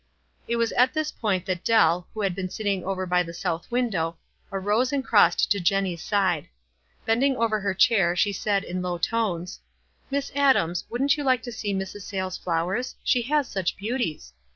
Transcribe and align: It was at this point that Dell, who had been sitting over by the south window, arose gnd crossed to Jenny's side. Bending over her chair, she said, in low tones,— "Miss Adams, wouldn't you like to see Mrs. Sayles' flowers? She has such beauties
It 0.47 0.55
was 0.55 0.71
at 0.71 0.95
this 0.95 1.11
point 1.11 1.45
that 1.45 1.63
Dell, 1.63 2.07
who 2.15 2.21
had 2.21 2.33
been 2.33 2.49
sitting 2.49 2.83
over 2.83 3.05
by 3.05 3.21
the 3.21 3.35
south 3.35 3.69
window, 3.69 4.17
arose 4.51 4.89
gnd 4.89 5.03
crossed 5.03 5.51
to 5.51 5.59
Jenny's 5.59 6.01
side. 6.01 6.47
Bending 7.05 7.35
over 7.37 7.59
her 7.59 7.75
chair, 7.75 8.15
she 8.15 8.33
said, 8.33 8.63
in 8.63 8.81
low 8.81 8.97
tones,— 8.97 9.59
"Miss 10.09 10.31
Adams, 10.33 10.85
wouldn't 10.89 11.17
you 11.17 11.23
like 11.23 11.43
to 11.43 11.51
see 11.51 11.71
Mrs. 11.71 12.01
Sayles' 12.01 12.35
flowers? 12.39 12.95
She 13.03 13.21
has 13.29 13.47
such 13.47 13.77
beauties 13.77 14.33